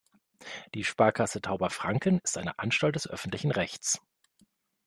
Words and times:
Die 0.73 0.83
Sparkasse 0.83 1.41
Tauberfranken 1.41 2.21
ist 2.23 2.35
eine 2.39 2.57
Anstalt 2.57 2.95
des 2.95 3.07
öffentlichen 3.07 3.51
Rechts. 3.51 4.01